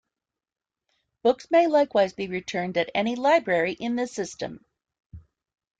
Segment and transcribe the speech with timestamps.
[1.21, 4.65] Books may likewise be returned at any library in the system.